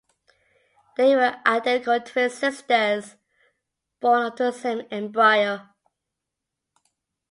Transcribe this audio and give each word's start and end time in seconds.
They 0.97 1.15
were 1.15 1.37
identical 1.45 1.99
twin 1.99 2.31
sisters, 2.31 3.17
born 3.99 4.25
of 4.31 4.35
the 4.35 4.51
same 4.51 4.87
embryo. 4.89 5.67